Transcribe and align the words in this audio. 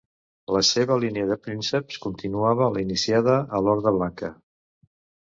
La 0.53 0.59
seva 0.67 0.95
línia 1.01 1.25
de 1.31 1.35
prínceps 1.47 1.99
continuava 2.05 2.69
la 2.77 2.81
iniciada 2.85 3.35
a 3.59 3.61
l'Horda 3.67 3.93
Blanca. 3.99 4.31